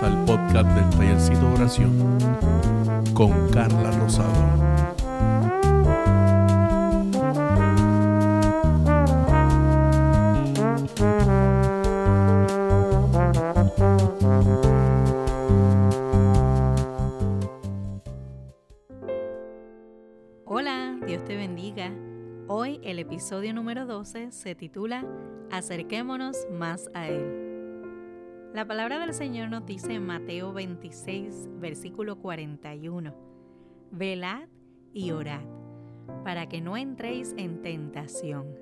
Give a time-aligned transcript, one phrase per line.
[0.00, 2.18] Al podcast del Tallercito de Oración
[3.12, 4.32] con Carla Rosado.
[20.46, 21.92] Hola, Dios te bendiga.
[22.48, 25.04] Hoy el episodio número 12 se titula
[25.50, 27.41] Acerquémonos más a Él.
[28.54, 33.14] La palabra del Señor nos dice en Mateo 26, versículo 41,
[33.92, 34.46] Velad
[34.92, 35.40] y orad,
[36.22, 38.54] para que no entréis en tentación.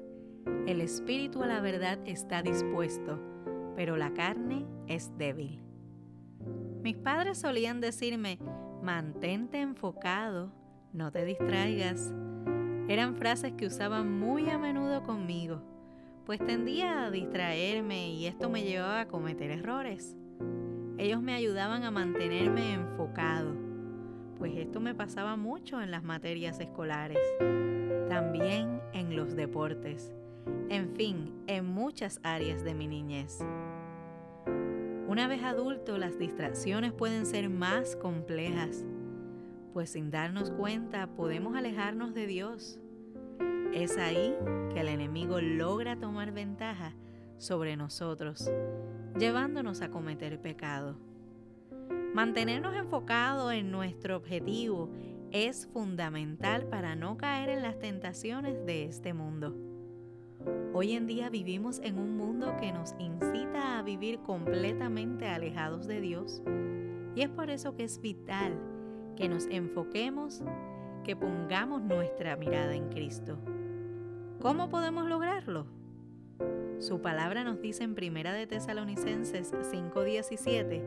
[0.68, 3.18] El espíritu a la verdad está dispuesto,
[3.74, 5.60] pero la carne es débil.
[6.84, 8.38] Mis padres solían decirme,
[8.84, 10.52] mantente enfocado,
[10.92, 12.14] no te distraigas.
[12.86, 15.64] Eran frases que usaban muy a menudo conmigo
[16.30, 20.16] pues tendía a distraerme y esto me llevaba a cometer errores.
[20.96, 23.52] Ellos me ayudaban a mantenerme enfocado,
[24.38, 27.18] pues esto me pasaba mucho en las materias escolares,
[28.08, 30.12] también en los deportes,
[30.68, 33.44] en fin, en muchas áreas de mi niñez.
[35.08, 38.84] Una vez adulto, las distracciones pueden ser más complejas,
[39.72, 42.78] pues sin darnos cuenta podemos alejarnos de Dios
[43.72, 44.34] es ahí
[44.72, 46.94] que el enemigo logra tomar ventaja
[47.38, 48.50] sobre nosotros,
[49.18, 50.96] llevándonos a cometer pecado.
[52.14, 54.90] Mantenernos enfocados en nuestro objetivo
[55.30, 59.56] es fundamental para no caer en las tentaciones de este mundo.
[60.72, 66.00] Hoy en día vivimos en un mundo que nos incita a vivir completamente alejados de
[66.00, 66.42] Dios
[67.14, 68.58] y es por eso que es vital
[69.16, 70.42] que nos enfoquemos,
[71.04, 73.38] que pongamos nuestra mirada en Cristo.
[74.40, 75.66] ¿Cómo podemos lograrlo?
[76.78, 80.82] Su palabra nos dice en Primera de Tesalonicenses 5:17,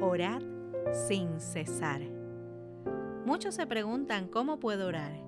[0.00, 0.40] orad
[0.92, 2.02] sin cesar.
[3.24, 5.20] Muchos se preguntan cómo puedo orar.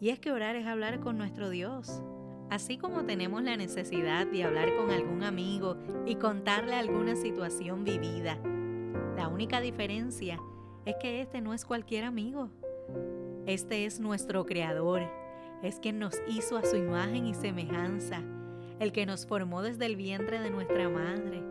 [0.00, 2.02] Y es que orar es hablar con nuestro Dios.
[2.48, 5.76] Así como tenemos la necesidad de hablar con algún amigo
[6.06, 8.38] y contarle alguna situación vivida.
[9.14, 10.40] La única diferencia
[10.86, 12.48] es que este no es cualquier amigo.
[13.44, 15.27] Este es nuestro Creador
[15.62, 18.22] es quien nos hizo a su imagen y semejanza,
[18.78, 21.42] el que nos formó desde el vientre de nuestra madre,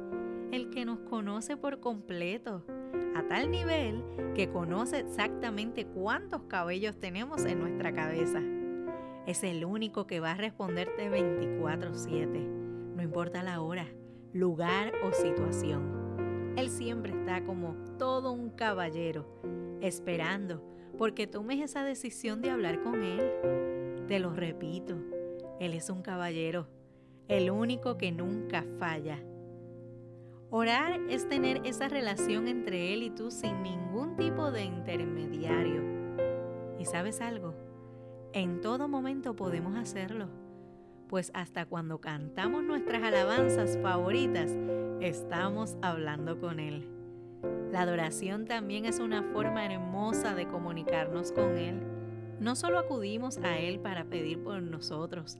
[0.51, 2.63] el que nos conoce por completo,
[3.15, 4.03] a tal nivel
[4.35, 8.41] que conoce exactamente cuántos cabellos tenemos en nuestra cabeza.
[9.25, 12.47] Es el único que va a responderte 24/7,
[12.95, 13.87] no importa la hora,
[14.31, 16.53] lugar o situación.
[16.55, 19.41] Él siempre está como todo un caballero,
[19.81, 20.63] esperando
[20.97, 23.76] porque tomes esa decisión de hablar con Él.
[24.07, 24.95] Te lo repito,
[25.59, 26.65] Él es un caballero,
[27.27, 29.19] el único que nunca falla.
[30.49, 35.81] Orar es tener esa relación entre Él y tú sin ningún tipo de intermediario.
[36.79, 37.53] ¿Y sabes algo?
[38.31, 40.29] En todo momento podemos hacerlo,
[41.09, 44.55] pues hasta cuando cantamos nuestras alabanzas favoritas,
[45.01, 46.87] estamos hablando con Él.
[47.73, 51.96] La adoración también es una forma hermosa de comunicarnos con Él.
[52.39, 55.39] No solo acudimos a Él para pedir por nosotros,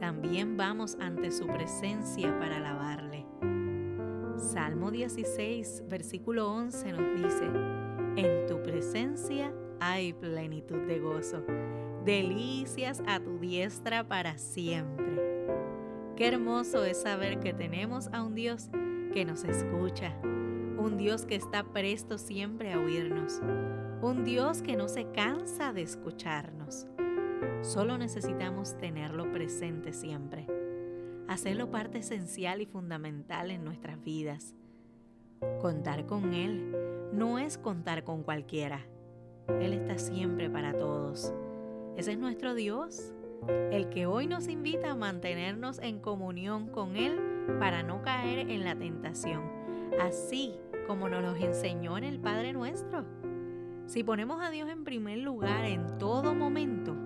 [0.00, 3.24] también vamos ante su presencia para alabarle.
[4.36, 7.44] Salmo 16, versículo 11 nos dice,
[8.16, 11.44] En tu presencia hay plenitud de gozo,
[12.04, 15.46] delicias a tu diestra para siempre.
[16.16, 18.68] Qué hermoso es saber que tenemos a un Dios
[19.14, 20.12] que nos escucha,
[20.82, 23.40] un Dios que está presto siempre a oírnos,
[24.02, 26.88] un Dios que no se cansa de escucharnos.
[27.62, 30.44] Solo necesitamos tenerlo presente siempre,
[31.28, 34.56] hacerlo parte esencial y fundamental en nuestras vidas.
[35.60, 36.74] Contar con Él
[37.12, 38.84] no es contar con cualquiera.
[39.60, 41.32] Él está siempre para todos.
[41.96, 43.14] Ese es nuestro Dios,
[43.70, 47.20] el que hoy nos invita a mantenernos en comunión con Él
[47.60, 49.42] para no caer en la tentación,
[50.00, 50.56] así
[50.86, 53.04] como nos lo enseñó en el Padre nuestro.
[53.86, 56.96] Si ponemos a Dios en primer lugar en todo momento,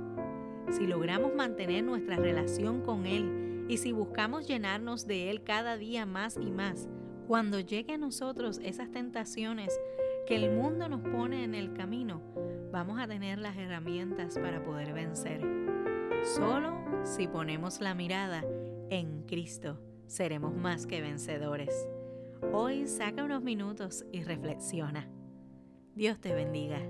[0.71, 6.07] si logramos mantener nuestra relación con Él y si buscamos llenarnos de Él cada día
[6.07, 6.89] más y más,
[7.27, 9.79] cuando llegue a nosotros esas tentaciones
[10.27, 12.21] que el mundo nos pone en el camino,
[12.73, 15.41] vamos a tener las herramientas para poder vencer.
[16.35, 16.75] Solo
[17.05, 18.45] si ponemos la mirada
[18.91, 21.89] en Cristo, seremos más que vencedores.
[22.53, 25.09] Hoy saca unos minutos y reflexiona.
[25.95, 26.81] Dios te bendiga.